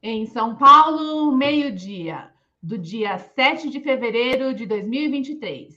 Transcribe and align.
Em 0.00 0.26
São 0.26 0.54
Paulo, 0.54 1.32
meio-dia, 1.32 2.32
do 2.62 2.78
dia 2.78 3.18
7 3.18 3.68
de 3.68 3.80
fevereiro 3.80 4.54
de 4.54 4.64
2023. 4.64 5.76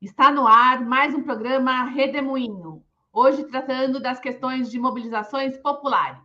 Está 0.00 0.32
no 0.32 0.48
ar 0.48 0.84
mais 0.84 1.14
um 1.14 1.22
programa 1.22 1.84
Redemoinho, 1.84 2.84
hoje 3.12 3.44
tratando 3.44 4.00
das 4.00 4.18
questões 4.18 4.68
de 4.68 4.80
mobilizações 4.80 5.56
populares. 5.58 6.20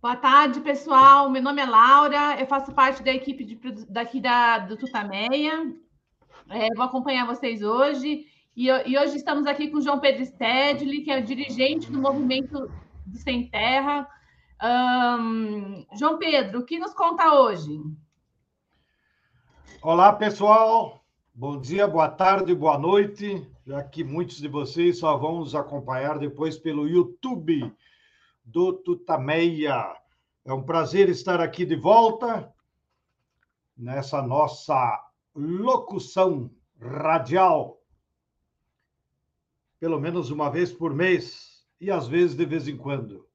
Boa 0.00 0.14
tarde, 0.14 0.60
pessoal. 0.60 1.28
Meu 1.28 1.42
nome 1.42 1.60
é 1.60 1.66
Laura, 1.66 2.40
eu 2.40 2.46
faço 2.46 2.72
parte 2.72 3.02
da 3.02 3.10
equipe 3.12 3.44
de, 3.44 3.56
daqui 3.86 4.20
da, 4.20 4.58
do 4.58 4.76
Tutameia, 4.76 5.74
é, 6.48 6.74
vou 6.74 6.84
acompanhar 6.84 7.26
vocês 7.26 7.62
hoje. 7.62 8.26
E, 8.56 8.66
e, 8.66 8.98
hoje 8.98 9.16
estamos 9.16 9.46
aqui 9.46 9.68
com 9.68 9.78
o 9.78 9.82
João 9.82 10.00
Pedro 10.00 10.24
Stedley, 10.24 11.02
que 11.02 11.10
é 11.10 11.18
o 11.18 11.24
dirigente 11.24 11.90
do 11.90 12.00
movimento 12.00 12.70
do 13.06 13.18
Sem 13.18 13.48
Terra. 13.48 14.08
Um, 14.62 15.86
João 15.96 16.18
Pedro, 16.18 16.60
o 16.60 16.64
que 16.64 16.78
nos 16.78 16.92
conta 16.92 17.32
hoje? 17.34 17.80
Olá, 19.82 20.12
pessoal. 20.12 21.02
Bom 21.34 21.58
dia, 21.58 21.86
boa 21.86 22.08
tarde, 22.08 22.54
boa 22.54 22.76
noite. 22.76 23.48
Já 23.66 23.82
que 23.82 24.04
muitos 24.04 24.38
de 24.38 24.48
vocês 24.48 24.98
só 24.98 25.16
vão 25.16 25.38
nos 25.38 25.54
acompanhar 25.54 26.18
depois 26.18 26.58
pelo 26.58 26.88
YouTube 26.88 27.72
do 28.44 28.72
Tutameia. 28.72 29.94
É 30.44 30.52
um 30.52 30.62
prazer 30.62 31.08
estar 31.08 31.40
aqui 31.40 31.64
de 31.64 31.76
volta 31.76 32.52
nessa 33.76 34.20
nossa 34.20 35.09
locução 35.34 36.50
radial, 36.80 37.80
pelo 39.78 40.00
menos 40.00 40.30
uma 40.30 40.50
vez 40.50 40.72
por 40.72 40.94
mês 40.94 41.66
e 41.80 41.90
às 41.90 42.06
vezes 42.06 42.36
de 42.36 42.44
vez 42.44 42.68
em 42.68 42.76
quando. 42.76 43.28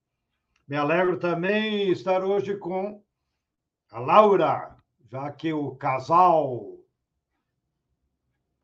Me 0.68 0.76
alegro 0.76 1.20
também 1.20 1.90
estar 1.90 2.24
hoje 2.24 2.58
com 2.58 3.04
a 3.92 4.00
Laura, 4.00 4.76
já 5.10 5.32
que 5.32 5.54
o 5.54 5.76
casal 5.76 6.80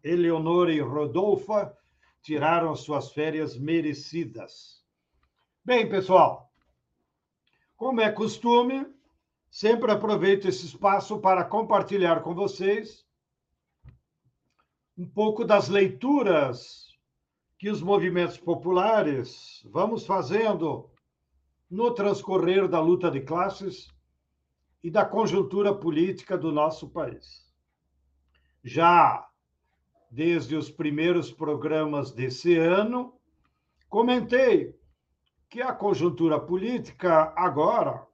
Eleonora 0.03 0.73
e 0.73 0.79
Rodolfa 0.79 1.75
tiraram 2.21 2.75
suas 2.75 3.11
férias 3.11 3.57
merecidas. 3.57 4.83
Bem, 5.63 5.87
pessoal, 5.87 6.51
como 7.77 8.01
é 8.01 8.11
costume, 8.11 8.85
sempre 9.49 9.91
aproveito 9.91 10.47
esse 10.47 10.65
espaço 10.65 11.19
para 11.19 11.43
compartilhar 11.43 12.21
com 12.21 12.33
vocês 12.33 13.05
um 15.01 15.09
pouco 15.09 15.43
das 15.43 15.67
leituras 15.67 16.95
que 17.57 17.71
os 17.71 17.81
movimentos 17.81 18.37
populares 18.37 19.65
vamos 19.65 20.05
fazendo 20.05 20.91
no 21.67 21.89
transcorrer 21.89 22.67
da 22.67 22.79
luta 22.79 23.09
de 23.09 23.19
classes 23.21 23.87
e 24.83 24.91
da 24.91 25.03
conjuntura 25.03 25.73
política 25.73 26.37
do 26.37 26.51
nosso 26.51 26.87
país. 26.87 27.51
Já 28.63 29.27
desde 30.11 30.55
os 30.55 30.69
primeiros 30.69 31.31
programas 31.31 32.11
desse 32.11 32.55
ano, 32.55 33.15
comentei 33.89 34.79
que 35.49 35.63
a 35.63 35.73
conjuntura 35.73 36.39
política 36.39 37.33
agora, 37.35 38.05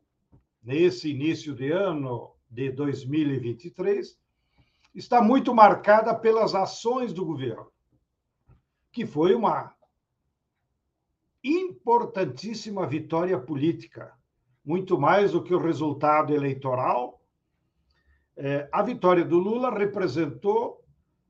nesse 0.63 1.09
início 1.09 1.53
de 1.53 1.69
ano 1.69 2.31
de 2.49 2.71
2023, 2.71 4.17
está 4.97 5.21
muito 5.21 5.53
marcada 5.53 6.13
pelas 6.15 6.55
ações 6.55 7.13
do 7.13 7.23
governo, 7.23 7.71
que 8.91 9.05
foi 9.05 9.35
uma 9.35 9.71
importantíssima 11.43 12.87
vitória 12.87 13.39
política, 13.39 14.11
muito 14.65 14.99
mais 14.99 15.33
do 15.33 15.43
que 15.43 15.53
o 15.53 15.61
resultado 15.61 16.33
eleitoral. 16.33 17.21
É, 18.35 18.67
a 18.71 18.81
vitória 18.81 19.23
do 19.23 19.37
Lula 19.37 19.69
representou 19.69 20.83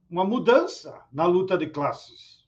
uma 0.09 0.23
mudança 0.23 1.05
na 1.11 1.25
luta 1.25 1.57
de 1.57 1.67
classes 1.67 2.47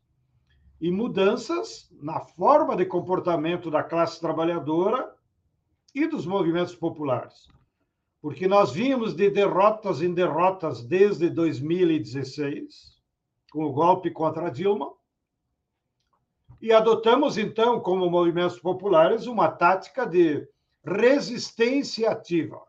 e 0.79 0.89
mudanças 0.89 1.89
na 2.01 2.21
forma 2.21 2.77
de 2.77 2.85
comportamento 2.85 3.69
da 3.69 3.83
classe 3.83 4.21
trabalhadora 4.21 5.13
e 5.93 6.07
dos 6.07 6.25
movimentos 6.25 6.73
populares 6.73 7.49
porque 8.21 8.47
nós 8.47 8.71
vínhamos 8.71 9.13
de 9.13 9.29
derrotas 9.29 10.01
em 10.01 10.13
derrotas 10.13 10.83
desde 10.83 11.29
2016, 11.29 12.97
com 13.51 13.63
o 13.63 13.71
golpe 13.71 14.11
contra 14.11 14.49
Dilma, 14.49 14.91
e 16.61 16.73
adotamos, 16.73 17.37
então, 17.37 17.79
como 17.79 18.09
movimentos 18.09 18.59
populares, 18.59 19.25
uma 19.27 19.49
tática 19.49 20.05
de 20.05 20.45
resistência 20.83 22.11
ativa. 22.11 22.61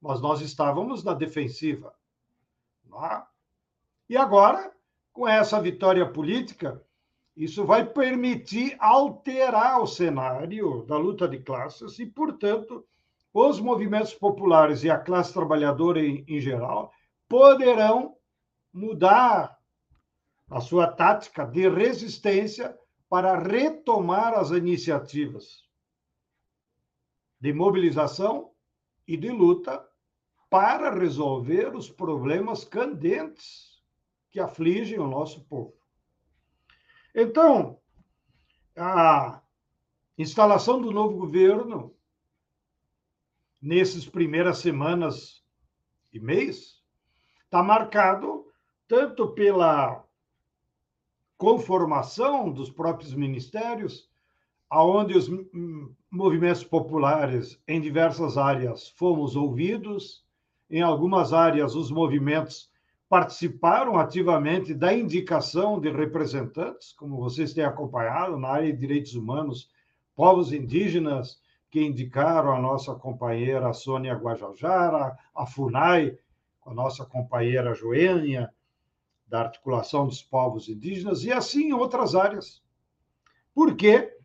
Mas 0.00 0.20
nós 0.20 0.40
estávamos 0.40 1.02
na 1.02 1.14
defensiva. 1.14 1.92
É? 2.86 3.22
E 4.08 4.16
agora, 4.16 4.72
com 5.12 5.26
essa 5.26 5.60
vitória 5.60 6.08
política, 6.08 6.80
isso 7.36 7.64
vai 7.64 7.84
permitir 7.84 8.76
alterar 8.78 9.80
o 9.80 9.86
cenário 9.86 10.84
da 10.84 10.96
luta 10.96 11.28
de 11.28 11.40
classes 11.40 11.98
e, 11.98 12.06
portanto, 12.06 12.86
os 13.32 13.60
movimentos 13.60 14.14
populares 14.14 14.84
e 14.84 14.90
a 14.90 14.98
classe 14.98 15.32
trabalhadora 15.32 16.00
em, 16.00 16.24
em 16.26 16.40
geral 16.40 16.92
poderão 17.28 18.16
mudar 18.72 19.58
a 20.50 20.60
sua 20.60 20.86
tática 20.86 21.44
de 21.44 21.68
resistência 21.68 22.76
para 23.08 23.38
retomar 23.38 24.34
as 24.34 24.50
iniciativas 24.50 25.64
de 27.40 27.52
mobilização 27.52 28.50
e 29.06 29.16
de 29.16 29.30
luta 29.30 29.86
para 30.50 30.90
resolver 30.94 31.74
os 31.74 31.90
problemas 31.90 32.64
candentes 32.64 33.82
que 34.30 34.40
afligem 34.40 34.98
o 34.98 35.06
nosso 35.06 35.44
povo. 35.44 35.74
Então, 37.14 37.80
a 38.76 39.42
instalação 40.16 40.80
do 40.80 40.90
novo 40.90 41.16
governo 41.16 41.94
nessas 43.60 44.06
primeiras 44.06 44.58
semanas 44.58 45.42
e 46.12 46.20
mês, 46.20 46.82
está 47.44 47.62
marcado 47.62 48.46
tanto 48.86 49.28
pela 49.28 50.04
conformação 51.36 52.50
dos 52.50 52.70
próprios 52.70 53.14
ministérios, 53.14 54.08
aonde 54.68 55.16
os 55.16 55.30
movimentos 56.10 56.64
populares 56.64 57.60
em 57.66 57.80
diversas 57.80 58.36
áreas 58.36 58.88
fomos 58.90 59.36
ouvidos, 59.36 60.24
em 60.70 60.82
algumas 60.82 61.32
áreas 61.32 61.74
os 61.74 61.90
movimentos 61.90 62.70
participaram 63.08 63.96
ativamente 63.96 64.74
da 64.74 64.92
indicação 64.92 65.80
de 65.80 65.90
representantes, 65.90 66.92
como 66.92 67.16
vocês 67.16 67.54
têm 67.54 67.64
acompanhado 67.64 68.36
na 68.38 68.48
área 68.48 68.70
de 68.70 68.78
direitos 68.78 69.14
humanos, 69.14 69.70
povos 70.14 70.52
indígenas, 70.52 71.40
que 71.70 71.84
indicaram 71.84 72.52
a 72.52 72.60
nossa 72.60 72.94
companheira 72.94 73.72
Sônia 73.72 74.14
Guajajara, 74.14 75.16
a 75.34 75.46
FUNAI, 75.46 76.18
a 76.64 76.72
nossa 76.72 77.04
companheira 77.04 77.74
Joênia, 77.74 78.52
da 79.26 79.40
Articulação 79.40 80.06
dos 80.06 80.22
Povos 80.22 80.68
Indígenas, 80.68 81.22
e 81.24 81.32
assim 81.32 81.68
em 81.68 81.72
outras 81.72 82.14
áreas. 82.14 82.62
Porque 83.54 84.16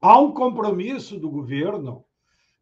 há 0.00 0.18
um 0.18 0.32
compromisso 0.32 1.18
do 1.18 1.30
governo 1.30 2.04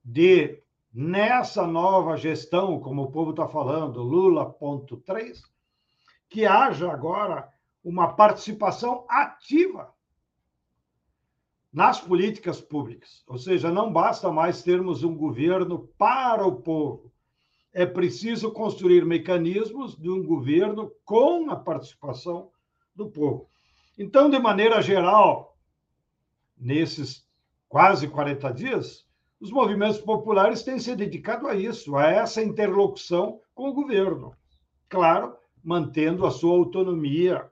de, 0.04 0.62
nessa 0.92 1.66
nova 1.66 2.16
gestão, 2.16 2.78
como 2.78 3.02
o 3.02 3.10
povo 3.10 3.30
está 3.30 3.48
falando, 3.48 4.02
Lula.3, 4.02 5.40
que 6.28 6.46
haja 6.46 6.90
agora 6.90 7.48
uma 7.82 8.12
participação 8.14 9.04
ativa 9.08 9.93
nas 11.74 12.00
políticas 12.00 12.60
públicas. 12.60 13.24
Ou 13.26 13.36
seja, 13.36 13.68
não 13.68 13.92
basta 13.92 14.30
mais 14.30 14.62
termos 14.62 15.02
um 15.02 15.12
governo 15.12 15.88
para 15.98 16.46
o 16.46 16.62
povo. 16.62 17.12
É 17.72 17.84
preciso 17.84 18.52
construir 18.52 19.04
mecanismos 19.04 19.96
de 19.96 20.08
um 20.08 20.24
governo 20.24 20.92
com 21.04 21.50
a 21.50 21.56
participação 21.56 22.48
do 22.94 23.10
povo. 23.10 23.48
Então, 23.98 24.30
de 24.30 24.38
maneira 24.38 24.80
geral, 24.80 25.58
nesses 26.56 27.26
quase 27.68 28.06
40 28.06 28.52
dias, 28.52 29.04
os 29.40 29.50
movimentos 29.50 29.98
populares 29.98 30.62
têm 30.62 30.78
se 30.78 30.94
dedicado 30.94 31.48
a 31.48 31.56
isso, 31.56 31.96
a 31.96 32.06
essa 32.06 32.40
interlocução 32.40 33.40
com 33.52 33.70
o 33.70 33.74
governo. 33.74 34.32
Claro, 34.88 35.36
mantendo 35.62 36.24
a 36.24 36.30
sua 36.30 36.56
autonomia, 36.56 37.50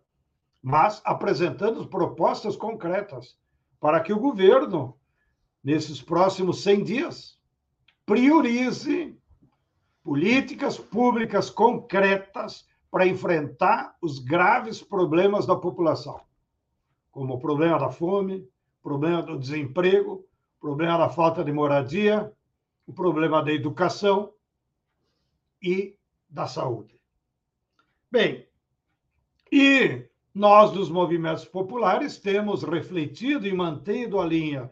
mas 0.62 1.02
apresentando 1.04 1.84
propostas 1.88 2.54
concretas 2.54 3.36
para 3.82 4.00
que 4.00 4.12
o 4.12 4.20
governo, 4.20 4.96
nesses 5.60 6.00
próximos 6.00 6.62
100 6.62 6.84
dias, 6.84 7.36
priorize 8.06 9.18
políticas 10.04 10.78
públicas 10.78 11.50
concretas 11.50 12.64
para 12.92 13.08
enfrentar 13.08 13.96
os 14.00 14.20
graves 14.20 14.80
problemas 14.80 15.46
da 15.46 15.56
população, 15.56 16.20
como 17.10 17.34
o 17.34 17.40
problema 17.40 17.76
da 17.76 17.90
fome, 17.90 18.48
o 18.78 18.82
problema 18.84 19.20
do 19.20 19.36
desemprego, 19.36 20.24
o 20.58 20.60
problema 20.60 20.98
da 20.98 21.08
falta 21.08 21.42
de 21.42 21.50
moradia, 21.50 22.32
o 22.86 22.92
problema 22.92 23.42
da 23.42 23.52
educação 23.52 24.32
e 25.60 25.98
da 26.30 26.46
saúde. 26.46 27.00
Bem, 28.08 28.46
e 29.50 30.06
nós 30.34 30.70
dos 30.72 30.88
movimentos 30.88 31.44
populares 31.44 32.18
temos 32.18 32.62
refletido 32.62 33.46
e 33.46 33.52
mantido 33.52 34.18
a 34.18 34.26
linha 34.26 34.70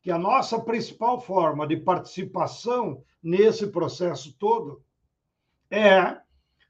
que 0.00 0.10
a 0.10 0.18
nossa 0.18 0.60
principal 0.60 1.20
forma 1.20 1.66
de 1.66 1.76
participação 1.76 3.02
nesse 3.22 3.66
processo 3.68 4.32
todo 4.38 4.84
é 5.70 6.20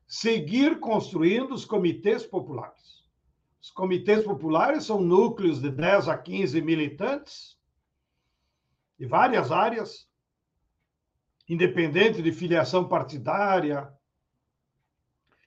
seguir 0.06 0.78
construindo 0.78 1.52
os 1.52 1.64
comitês 1.64 2.24
populares. 2.24 3.04
Os 3.60 3.70
comitês 3.70 4.22
populares 4.22 4.84
são 4.84 5.00
núcleos 5.00 5.60
de 5.60 5.70
10 5.70 6.08
a 6.08 6.16
15 6.16 6.60
militantes 6.62 7.58
de 8.98 9.06
várias 9.06 9.50
áreas, 9.50 10.08
independente 11.48 12.22
de 12.22 12.30
filiação 12.30 12.86
partidária, 12.86 13.92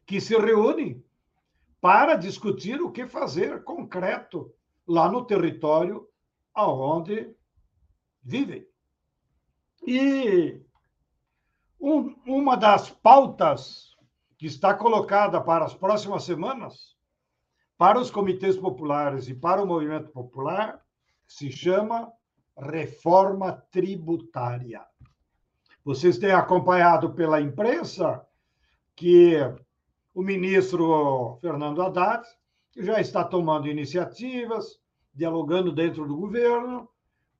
que 0.06 0.20
se 0.20 0.38
reúnem 0.38 1.04
para 1.80 2.16
discutir 2.16 2.82
o 2.82 2.92
que 2.92 3.08
fazer 3.08 3.64
concreto 3.64 4.54
lá 4.88 5.12
no 5.12 5.26
território 5.26 6.08
aonde 6.54 7.36
vivem. 8.24 8.66
E 9.86 10.62
um, 11.80 12.16
uma 12.26 12.58
das 12.58 12.90
pautas 12.90 13.96
que 14.38 14.46
está 14.46 14.74
colocada 14.74 15.40
para 15.42 15.66
as 15.66 15.74
próximas 15.74 16.24
semanas, 16.24 16.96
para 17.78 18.00
os 18.00 18.10
comitês 18.10 18.58
populares 18.58 19.28
e 19.28 19.36
para 19.36 19.62
o 19.62 19.68
movimento 19.68 20.10
popular, 20.10 20.82
se 21.28 21.52
chama 21.52 22.12
reforma 22.58 23.54
tributária. 23.72 24.84
Vocês 25.84 26.18
têm 26.18 26.32
acompanhado 26.32 27.14
pela 27.14 27.40
imprensa 27.40 28.26
que 28.96 29.36
o 30.18 30.24
ministro 30.24 31.38
Fernando 31.40 31.80
Haddad 31.80 32.28
já 32.76 33.00
está 33.00 33.24
tomando 33.24 33.68
iniciativas, 33.68 34.80
dialogando 35.14 35.72
dentro 35.72 36.08
do 36.08 36.16
governo, 36.16 36.90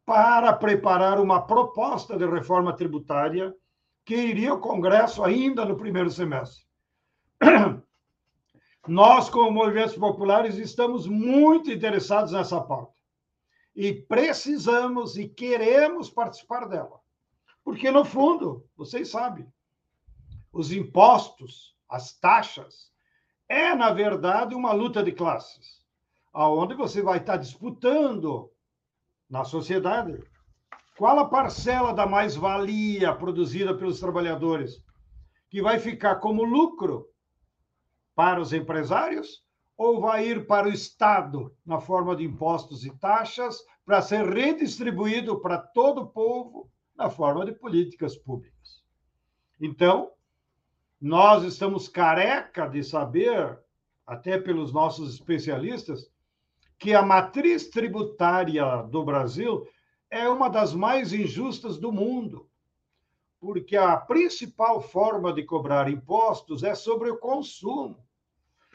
para 0.06 0.54
preparar 0.54 1.20
uma 1.20 1.42
proposta 1.42 2.16
de 2.16 2.28
reforma 2.28 2.72
tributária 2.72 3.52
que 4.06 4.16
iria 4.16 4.52
ao 4.52 4.60
Congresso 4.60 5.24
ainda 5.24 5.66
no 5.66 5.76
primeiro 5.76 6.12
semestre. 6.12 6.68
Nós, 8.88 9.28
como 9.28 9.50
movimentos 9.50 9.96
populares, 9.96 10.58
estamos 10.58 11.08
muito 11.08 11.72
interessados 11.72 12.32
nessa 12.32 12.62
pauta 12.62 12.94
e 13.76 13.92
precisamos 13.92 15.18
e 15.18 15.28
queremos 15.28 16.12
participar 16.12 16.68
dela. 16.68 17.00
Porque, 17.64 17.90
no 17.90 18.06
fundo, 18.06 18.68
vocês 18.78 19.10
sabem, 19.10 19.52
os 20.54 20.72
impostos, 20.72 21.76
as 21.90 22.14
taxas, 22.14 22.92
é, 23.50 23.74
na 23.74 23.92
verdade, 23.92 24.54
uma 24.54 24.74
luta 24.74 25.02
de 25.04 25.12
classes, 25.12 25.82
aonde 26.34 26.76
você 26.76 27.02
vai 27.02 27.20
estar 27.20 27.38
disputando 27.38 28.52
na 29.30 29.44
sociedade. 29.44 30.22
Qual 30.98 31.18
a 31.20 31.26
parcela 31.26 31.94
da 31.94 32.06
mais-valia 32.06 33.14
produzida 33.14 33.74
pelos 33.76 34.00
trabalhadores 34.00 34.84
que 35.50 35.62
vai 35.62 35.80
ficar 35.80 36.16
como 36.18 36.44
lucro 36.44 37.08
para 38.16 38.42
os 38.42 38.52
empresários 38.52 39.44
ou 39.78 40.02
vai 40.02 40.28
ir 40.28 40.48
para 40.48 40.68
o 40.68 40.72
Estado 40.72 41.56
na 41.66 41.80
forma 41.80 42.16
de 42.16 42.24
impostos 42.24 42.84
e 42.84 42.90
taxas 42.98 43.60
para 43.86 44.02
ser 44.02 44.26
redistribuído 44.26 45.40
para 45.40 45.60
todo 45.60 46.02
o 46.02 46.08
povo 46.08 46.70
na 46.96 47.10
forma 47.10 47.46
de 47.46 47.52
políticas 47.52 48.18
públicas? 48.18 48.84
Então, 49.62 50.12
nós 51.00 51.44
estamos 51.44 51.88
careca 51.88 52.68
de 52.68 52.84
saber, 52.84 53.58
até 54.06 54.38
pelos 54.38 54.72
nossos 54.74 55.14
especialistas, 55.14 56.10
que 56.80 56.94
a 56.94 57.02
matriz 57.02 57.68
tributária 57.70 58.84
do 58.84 59.04
Brasil 59.04 59.68
é 60.10 60.28
uma 60.30 60.50
das 60.50 60.74
mais 60.74 61.12
injustas 61.14 61.78
do 61.78 61.92
mundo, 61.92 62.48
porque 63.40 63.76
a 63.76 63.98
principal 63.98 64.82
forma 64.82 65.34
de 65.34 65.44
cobrar 65.44 65.90
impostos 65.90 66.64
é 66.64 66.74
sobre 66.74 67.10
o 67.10 67.18
consumo. 67.18 67.98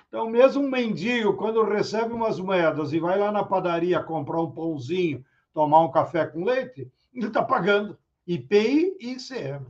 Então, 0.08 0.28
mesmo 0.28 0.62
um 0.62 0.70
mendigo, 0.70 1.36
quando 1.36 1.64
recebe 1.64 2.12
umas 2.12 2.38
moedas 2.38 2.92
e 2.92 3.00
vai 3.00 3.18
lá 3.18 3.32
na 3.32 3.42
padaria 3.42 4.02
comprar 4.02 4.42
um 4.42 4.50
pãozinho, 4.50 5.24
tomar 5.54 5.80
um 5.80 5.90
café 5.90 6.26
com 6.26 6.44
leite, 6.44 6.90
ele 7.14 7.28
está 7.28 7.42
pagando 7.42 7.98
IPI 8.26 8.96
e 9.00 9.12
ICM. 9.12 9.66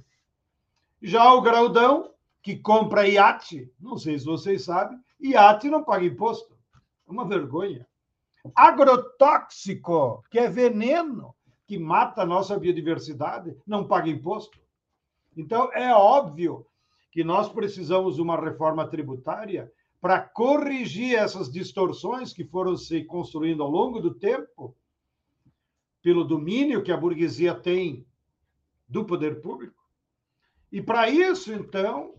Já 1.01 1.33
o 1.33 1.41
graudão, 1.41 2.12
que 2.43 2.57
compra 2.57 3.09
iate, 3.09 3.71
não 3.81 3.97
sei 3.97 4.19
se 4.19 4.25
vocês 4.25 4.65
sabem, 4.65 4.99
iate 5.21 5.71
não 5.71 5.85
paga 5.85 6.05
imposto. 6.05 6.57
É 7.07 7.11
uma 7.11 7.27
vergonha 7.27 7.87
agrotóxico, 8.55 10.25
que 10.31 10.39
é 10.39 10.49
veneno, 10.49 11.35
que 11.67 11.79
mata 11.79 12.23
a 12.23 12.27
nossa 12.27 12.59
biodiversidade, 12.59 13.57
não 13.67 13.87
paga 13.87 14.11
imposto. 14.11 14.59
Então, 15.37 15.73
é 15.73 15.95
óbvio 15.95 16.67
que 17.11 17.23
nós 17.23 17.49
precisamos 17.49 18.17
de 18.17 18.23
uma 18.23 18.39
reforma 18.39 18.87
tributária 18.87 19.73
para 20.01 20.19
corrigir 20.21 21.15
essas 21.15 21.51
distorções 21.51 22.33
que 22.33 22.45
foram 22.45 22.77
se 22.77 23.05
construindo 23.05 23.63
ao 23.63 23.71
longo 23.71 24.01
do 24.01 24.13
tempo, 24.13 24.77
pelo 26.03 26.25
domínio 26.25 26.83
que 26.83 26.91
a 26.91 26.97
burguesia 26.97 27.55
tem 27.55 28.05
do 28.89 29.05
poder 29.05 29.41
público. 29.41 29.81
E 30.73 30.83
para 30.83 31.09
isso, 31.09 31.53
então, 31.53 32.15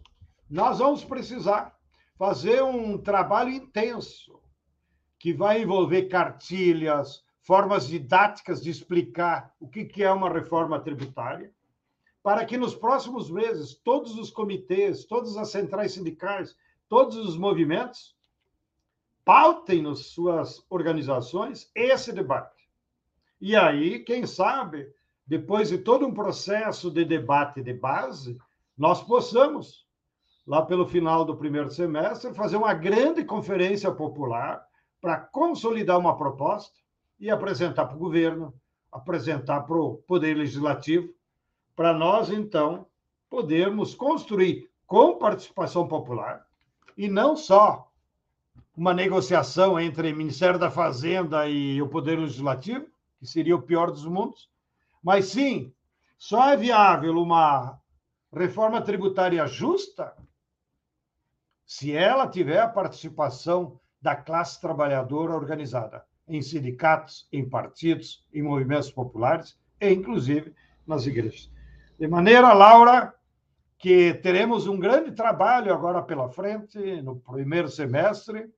nós 0.50 0.80
vamos 0.80 1.04
precisar 1.04 1.78
fazer 2.18 2.63
um 2.63 2.98
trabalho 2.98 3.50
intenso 3.50 4.40
que 5.19 5.34
vai 5.34 5.62
envolver 5.62 6.04
cartilhas, 6.04 7.24
formas 7.42 7.88
didáticas 7.88 8.62
de 8.62 8.69
explicar 8.69 9.54
o 9.60 9.68
que 9.68 10.04
é 10.04 10.12
uma 10.12 10.30
reforma 10.30 10.80
tributária, 10.80 11.54
para 12.22 12.45
que 12.45 12.57
nos 12.57 12.74
próximos 12.74 13.30
meses 13.30 13.74
todos 13.74 14.18
os 14.18 14.31
comitês, 14.31 15.06
todas 15.06 15.36
as 15.36 15.50
centrais 15.50 15.94
sindicais, 15.94 16.56
todos 16.88 17.18
os 17.18 17.38
movimentos 17.38 18.16
pautem 19.26 19.81
nas 19.81 20.07
suas 20.07 20.66
organizações 20.69 21.69
esse 21.76 22.12
debate. 22.14 22.64
E 23.40 23.56
aí, 23.56 24.00
quem 24.00 24.26
sabe, 24.26 24.90
depois 25.26 25.69
de 25.69 25.78
todo 25.78 26.06
um 26.06 26.14
processo 26.14 26.90
de 26.90 27.04
debate 27.04 27.62
de 27.62 27.73
base, 27.73 28.38
nós 28.78 29.04
possamos, 29.04 29.82
lá 30.45 30.62
pelo 30.62 30.85
final 30.85 31.23
do 31.23 31.35
primeiro 31.35 31.69
semestre, 31.69 32.33
fazer 32.33 32.57
uma 32.57 32.73
grande 32.73 33.23
conferência 33.23 33.92
popular 33.92 34.66
para 35.02 35.18
consolidar 35.18 35.97
uma 35.97 36.18
proposta 36.18 36.78
e 37.19 37.30
apresentar 37.30 37.85
para 37.85 37.95
o 37.95 38.00
governo, 38.00 38.54
apresentar 38.92 39.62
para 39.62 39.78
o 39.78 39.95
Poder 40.07 40.35
Legislativo, 40.35 41.14
para 41.76 41.94
nós, 41.94 42.30
então, 42.30 42.85
podermos 43.30 43.95
construir 43.95 44.69
com 44.85 45.18
participação 45.18 45.88
popular 45.88 46.45
e 46.97 47.07
não 47.07 47.35
só 47.35 47.90
uma 48.76 48.94
negociação 48.94 49.80
entre 49.80 50.14
Ministério 50.14 50.59
da 50.59 50.69
Fazenda 50.69 51.47
e 51.47 51.81
o 51.81 51.88
Poder 51.88 52.19
Legislativo, 52.19 52.85
que 53.19 53.26
seria 53.26 53.56
o 53.56 53.62
pior 53.62 53.90
dos 53.90 54.06
mundos, 54.06 54.50
mas 55.02 55.26
sim, 55.26 55.73
só 56.18 56.50
é 56.50 56.57
viável 56.57 57.14
uma 57.18 57.80
reforma 58.31 58.81
tributária 58.81 59.45
justa 59.47 60.14
se 61.73 61.92
ela 61.92 62.27
tiver 62.27 62.59
a 62.59 62.68
participação 62.68 63.80
da 63.99 64.15
classe 64.15 64.61
trabalhadora 64.61 65.33
organizada 65.33 66.06
em 66.27 66.39
sindicatos, 66.39 67.27
em 67.31 67.49
partidos, 67.49 68.23
em 68.31 68.44
movimentos 68.44 68.92
populares 68.92 69.59
e, 69.81 69.92
inclusive, 69.92 70.53
nas 70.85 71.07
igrejas. 71.07 71.51
De 71.97 72.07
maneira, 72.07 72.53
Laura, 72.53 73.11
que 73.80 74.13
teremos 74.13 74.68
um 74.68 74.80
grande 74.80 75.13
trabalho 75.13 75.73
agora 75.73 76.03
pela 76.03 76.30
frente, 76.30 76.77
no 77.01 77.15
primeiro 77.15 77.68
semestre, 77.68 78.53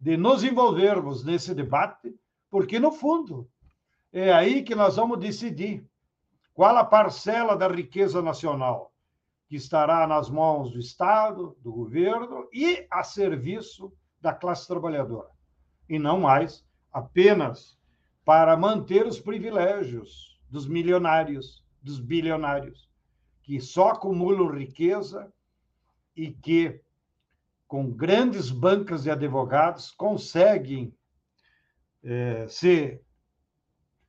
de 0.00 0.16
nos 0.16 0.42
envolvermos 0.42 1.22
nesse 1.22 1.54
debate, 1.54 2.18
porque, 2.50 2.78
no 2.78 2.90
fundo, 2.90 3.46
é 4.10 4.32
aí 4.32 4.62
que 4.62 4.74
nós 4.74 4.96
vamos 4.96 5.18
decidir 5.18 5.86
qual 6.54 6.78
a 6.78 6.84
parcela 6.84 7.54
da 7.54 7.68
riqueza 7.68 8.22
nacional 8.22 8.90
que 9.48 9.56
estará 9.56 10.06
nas 10.06 10.28
mãos 10.28 10.70
do 10.72 10.78
Estado, 10.78 11.56
do 11.60 11.72
governo 11.72 12.48
e 12.52 12.86
a 12.90 13.02
serviço 13.02 13.92
da 14.20 14.32
classe 14.32 14.66
trabalhadora, 14.68 15.30
e 15.88 15.98
não 15.98 16.20
mais 16.20 16.64
apenas 16.92 17.78
para 18.24 18.56
manter 18.56 19.06
os 19.06 19.18
privilégios 19.18 20.38
dos 20.50 20.66
milionários, 20.66 21.64
dos 21.82 21.98
bilionários, 21.98 22.90
que 23.42 23.60
só 23.60 23.90
acumulam 23.90 24.50
riqueza 24.50 25.32
e 26.14 26.30
que 26.30 26.82
com 27.68 27.90
grandes 27.90 28.50
bancas 28.50 29.02
de 29.02 29.10
advogados, 29.10 29.90
conseguem 29.90 30.96
é, 32.02 32.48
se 32.48 32.98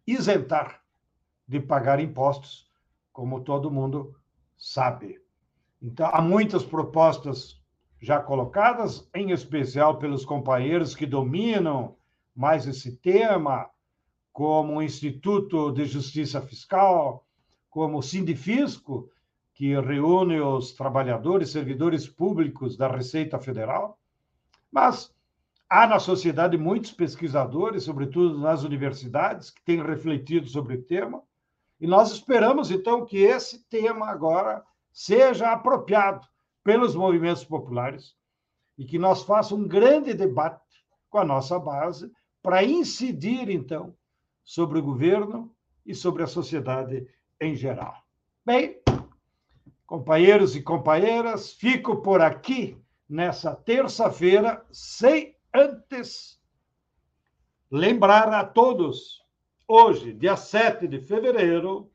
isentar 0.07 0.81
de 1.45 1.59
pagar 1.59 1.99
impostos, 1.99 2.71
como 3.11 3.43
todo 3.43 3.69
mundo 3.69 4.17
sabe. 4.57 5.21
Então, 5.81 6.09
há 6.11 6.21
muitas 6.21 6.63
propostas 6.63 7.59
já 8.01 8.19
colocadas, 8.19 9.09
em 9.13 9.31
especial 9.31 9.97
pelos 9.97 10.25
companheiros 10.25 10.95
que 10.95 11.05
dominam 11.05 11.95
mais 12.35 12.67
esse 12.67 12.95
tema, 12.97 13.69
como 14.31 14.75
o 14.75 14.81
Instituto 14.81 15.71
de 15.71 15.85
Justiça 15.85 16.41
Fiscal, 16.41 17.25
como 17.69 17.97
o 17.97 18.01
Sindifisco, 18.01 19.09
que 19.53 19.79
reúne 19.81 20.39
os 20.39 20.71
trabalhadores, 20.71 21.49
servidores 21.49 22.07
públicos 22.07 22.77
da 22.77 22.87
Receita 22.87 23.37
Federal. 23.37 23.99
Mas 24.71 25.13
há 25.69 25.85
na 25.85 25.99
sociedade 25.99 26.57
muitos 26.57 26.91
pesquisadores, 26.91 27.83
sobretudo 27.83 28.39
nas 28.39 28.63
universidades, 28.63 29.49
que 29.49 29.61
têm 29.63 29.83
refletido 29.83 30.47
sobre 30.47 30.75
o 30.75 30.81
tema, 30.83 31.21
e 31.79 31.87
nós 31.87 32.11
esperamos, 32.11 32.71
então, 32.71 33.05
que 33.05 33.17
esse 33.17 33.65
tema 33.69 34.07
agora 34.07 34.63
seja 34.99 35.53
apropriado 35.53 36.27
pelos 36.61 36.93
movimentos 36.93 37.45
populares 37.45 38.17
e 38.77 38.83
que 38.83 38.99
nós 38.99 39.23
façamos 39.23 39.63
um 39.63 39.67
grande 39.67 40.13
debate 40.13 40.83
com 41.09 41.19
a 41.19 41.23
nossa 41.23 41.57
base 41.57 42.11
para 42.43 42.65
incidir, 42.65 43.49
então, 43.49 43.95
sobre 44.43 44.77
o 44.77 44.83
governo 44.83 45.55
e 45.85 45.95
sobre 45.95 46.21
a 46.21 46.27
sociedade 46.27 47.07
em 47.39 47.55
geral. 47.55 47.95
Bem, 48.45 48.81
companheiros 49.87 50.53
e 50.53 50.61
companheiras, 50.61 51.53
fico 51.53 52.01
por 52.01 52.19
aqui 52.19 52.77
nessa 53.07 53.55
terça-feira, 53.55 54.65
sem 54.69 55.33
antes 55.53 56.41
lembrar 57.71 58.33
a 58.33 58.43
todos, 58.43 59.23
hoje, 59.65 60.11
dia 60.11 60.35
7 60.35 60.89
de 60.89 60.99
fevereiro, 60.99 61.89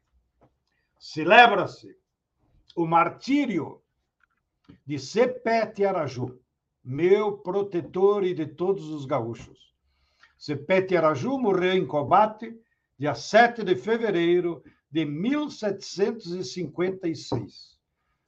celebra-se 0.99 2.03
o 2.75 2.87
martírio 2.87 3.83
de 4.85 4.99
Sepete 4.99 5.85
Araju, 5.85 6.41
meu 6.83 7.39
protetor 7.39 8.25
e 8.25 8.35
de 8.35 8.47
todos 8.47 8.89
os 8.89 9.05
gaúchos. 9.05 9.73
Sepete 10.37 10.97
Araju 10.97 11.39
morreu 11.39 11.75
em 11.75 11.87
combate 11.87 12.53
dia 12.99 13.15
7 13.15 13.63
de 13.63 13.77
fevereiro 13.77 14.65
de 14.91 15.05
1756 15.05 17.79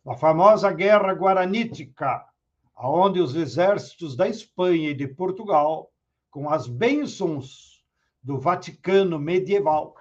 na 0.04 0.14
famosa 0.14 0.70
Guerra 0.72 1.12
Guaranítica, 1.12 2.24
onde 2.78 3.20
os 3.20 3.34
exércitos 3.34 4.14
da 4.14 4.28
Espanha 4.28 4.90
e 4.90 4.94
de 4.94 5.08
Portugal, 5.08 5.92
com 6.30 6.48
as 6.48 6.68
bênçãos 6.68 7.84
do 8.22 8.38
Vaticano 8.38 9.18
medieval, 9.18 9.96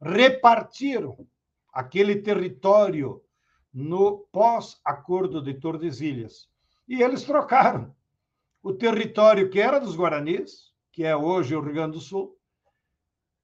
repartiram 0.00 1.26
aquele 1.72 2.22
território 2.22 3.23
no 3.74 4.18
pós-acordo 4.30 5.42
de 5.42 5.54
Tordesilhas. 5.54 6.48
E 6.86 7.02
eles 7.02 7.24
trocaram 7.24 7.92
o 8.62 8.72
território 8.72 9.50
que 9.50 9.60
era 9.60 9.80
dos 9.80 9.96
Guaranis, 9.96 10.72
que 10.92 11.02
é 11.02 11.16
hoje 11.16 11.56
o 11.56 11.60
Rio 11.60 11.74
Grande 11.74 11.94
do 11.94 12.00
Sul, 12.00 12.38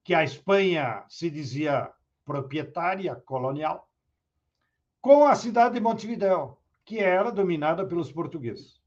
que 0.04 0.14
a 0.14 0.22
Espanha 0.22 1.04
se 1.08 1.28
dizia 1.28 1.92
proprietária 2.24 3.16
colonial, 3.16 3.90
com 5.00 5.26
a 5.26 5.34
cidade 5.34 5.74
de 5.74 5.80
Montevidéu, 5.80 6.60
que 6.84 6.98
era 7.00 7.32
dominada 7.32 7.84
pelos 7.84 8.12
portugueses. 8.12 8.80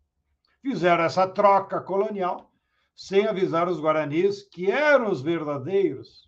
Fizeram 0.62 1.04
essa 1.04 1.28
troca 1.28 1.82
colonial 1.82 2.50
sem 2.96 3.28
avisar 3.28 3.68
os 3.68 3.82
guaranis, 3.82 4.44
que 4.44 4.72
eram 4.72 5.12
os 5.12 5.22
verdadeiros 5.22 6.28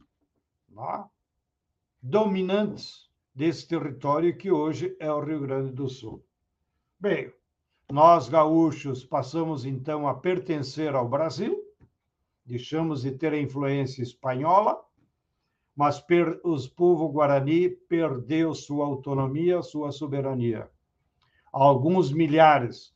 dominantes 2.02 3.05
desse 3.36 3.68
território 3.68 4.36
que 4.38 4.50
hoje 4.50 4.96
é 5.00 5.12
o 5.12 5.20
Rio 5.20 5.42
Grande 5.42 5.72
do 5.72 5.90
Sul. 5.90 6.24
Bem, 7.00 7.32
nós 7.92 8.30
gaúchos 8.30 9.04
passamos 9.04 9.66
então 9.66 10.08
a 10.08 10.14
pertencer 10.16 10.96
ao 10.96 11.08
Brasil, 11.08 11.62
deixamos 12.46 13.02
de 13.02 13.12
ter 13.12 13.34
a 13.34 13.40
influência 13.40 14.02
espanhola 14.02 14.86
mas 15.76 16.00
per, 16.00 16.40
os 16.44 16.68
povo 16.68 17.10
guarani 17.10 17.70
perdeu 17.70 18.56
sua 18.56 18.86
autonomia, 18.86 19.62
sua 19.62 19.92
soberania. 19.92 20.70
Alguns 21.52 22.12
milhares 22.12 22.96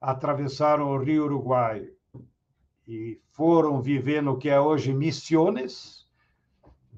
atravessaram 0.00 0.92
o 0.92 0.98
Rio 0.98 1.24
Uruguai 1.24 1.90
e 2.86 3.20
foram 3.26 3.82
viver 3.82 4.22
no 4.22 4.38
que 4.38 4.48
é 4.48 4.60
hoje 4.60 4.92
Missiones, 4.92 5.99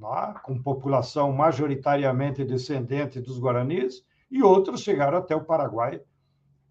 é? 0.07 0.35
com 0.43 0.61
população 0.61 1.33
majoritariamente 1.33 2.45
descendente 2.45 3.21
dos 3.21 3.39
guaranis, 3.39 4.05
e 4.31 4.43
outros 4.43 4.83
chegaram 4.83 5.19
até 5.19 5.37
o 5.37 5.45
Paraguai, 5.45 6.01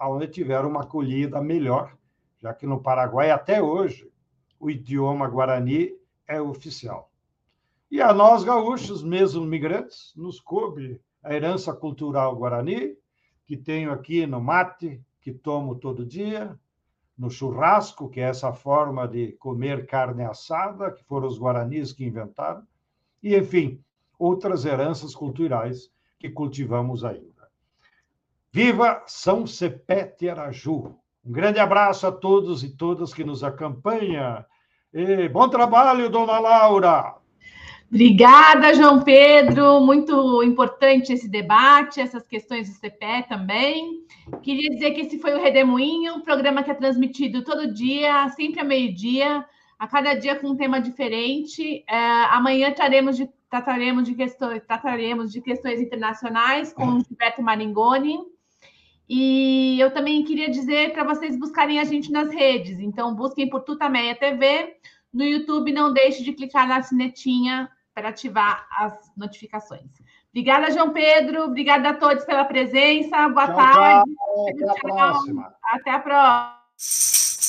onde 0.02 0.28
tiveram 0.28 0.70
uma 0.70 0.82
acolhida 0.82 1.42
melhor, 1.42 1.96
já 2.40 2.54
que 2.54 2.66
no 2.66 2.82
Paraguai, 2.82 3.30
até 3.30 3.62
hoje, 3.62 4.12
o 4.60 4.70
idioma 4.70 5.28
guarani 5.28 5.92
é 6.28 6.42
oficial. 6.42 7.12
E 7.90 8.02
a 8.02 8.14
nós, 8.14 8.44
gaúchos, 8.44 9.04
mesmo 9.04 9.46
migrantes, 9.46 10.14
nos 10.16 10.40
coube 10.40 11.00
a 11.24 11.34
herança 11.34 11.74
cultural 11.74 12.36
guarani, 12.36 12.96
que 13.46 13.58
tenho 13.58 13.92
aqui 13.92 14.26
no 14.26 14.42
mate, 14.42 15.02
que 15.20 15.32
tomo 15.32 15.76
todo 15.76 16.06
dia, 16.06 16.58
no 17.18 17.30
churrasco, 17.30 18.10
que 18.10 18.20
é 18.20 18.24
essa 18.24 18.52
forma 18.54 19.08
de 19.08 19.34
comer 19.34 19.86
carne 19.86 20.24
assada, 20.24 20.90
que 20.90 21.04
foram 21.04 21.28
os 21.28 21.38
guaranis 21.38 21.94
que 21.94 22.06
inventaram, 22.06 22.66
e, 23.22 23.36
enfim, 23.36 23.80
outras 24.18 24.66
heranças 24.66 25.16
culturais 25.16 25.90
que 26.20 26.30
cultivamos 26.30 27.04
ainda. 27.04 27.50
Viva 28.52 29.04
São 29.08 29.48
Sepete 29.48 30.30
Araju! 30.30 30.96
Um 31.24 31.32
grande 31.32 31.60
abraço 31.60 32.08
a 32.08 32.12
todos 32.12 32.64
e 32.64 32.76
todas 32.76 33.14
que 33.14 33.24
nos 33.24 33.44
acompanham. 33.44 34.44
E 34.94 35.30
bom 35.30 35.48
trabalho, 35.48 36.10
dona 36.10 36.40
Laura! 36.40 37.22
Obrigada, 37.92 38.74
João 38.74 39.02
Pedro. 39.02 39.82
Muito 39.82 40.42
importante 40.44 41.12
esse 41.12 41.28
debate, 41.30 42.00
essas 42.00 42.26
questões 42.26 42.70
do 42.70 42.76
CPE 42.76 43.28
também. 43.28 44.06
Queria 44.42 44.70
dizer 44.70 44.92
que 44.92 45.02
esse 45.02 45.20
foi 45.20 45.34
o 45.34 45.42
Redemoinho, 45.42 46.16
um 46.16 46.22
programa 46.22 46.64
que 46.64 46.72
é 46.72 46.74
transmitido 46.74 47.44
todo 47.44 47.74
dia, 47.74 48.30
sempre 48.30 48.62
a 48.62 48.64
meio-dia, 48.64 49.46
a 49.82 49.88
cada 49.88 50.14
dia 50.14 50.36
com 50.36 50.50
um 50.50 50.56
tema 50.56 50.80
diferente. 50.80 51.84
É, 51.90 51.98
amanhã 52.26 52.72
traremos 52.72 53.18
de, 53.18 53.28
trataremos, 53.50 54.04
de 54.04 54.14
questões, 54.14 54.62
trataremos 54.64 55.32
de 55.32 55.42
questões 55.42 55.82
internacionais 55.82 56.72
com 56.72 56.86
o 56.86 57.04
Gilberto 57.04 57.42
Maringoni. 57.42 58.20
E 59.10 59.80
eu 59.80 59.92
também 59.92 60.24
queria 60.24 60.52
dizer 60.52 60.94
para 60.94 61.04
vocês 61.04 61.36
buscarem 61.36 61.80
a 61.80 61.84
gente 61.84 62.12
nas 62.12 62.30
redes. 62.30 62.80
Então, 62.80 63.16
busquem 63.16 63.50
por 63.50 63.62
Tutameia 63.62 64.16
TV. 64.16 64.78
No 65.12 65.24
YouTube, 65.24 65.74
não 65.74 65.92
deixe 65.92 66.24
de 66.24 66.34
clicar 66.34 66.68
na 66.68 66.84
sinetinha 66.84 67.68
para 67.92 68.10
ativar 68.10 68.68
as 68.78 69.12
notificações. 69.18 69.90
Obrigada, 70.30 70.70
João 70.70 70.94
Pedro. 70.94 71.46
Obrigada 71.46 71.90
a 71.90 71.94
todos 71.96 72.24
pela 72.24 72.46
presença. 72.46 73.28
Boa 73.30 73.48
tchau, 73.48 73.56
tarde. 73.56 74.12
Tchau. 74.14 74.76
Até 74.78 75.00
a. 75.00 75.54
Até 75.74 75.90
a 75.90 76.00
próxima. 76.00 77.41